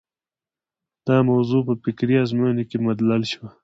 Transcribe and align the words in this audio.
دا 1.07 1.17
موضوع 1.29 1.61
په 1.67 1.73
فکري 1.83 2.15
ازموینو 2.23 2.63
کې 2.69 2.77
مدلل 2.87 3.23
شوه. 3.31 3.47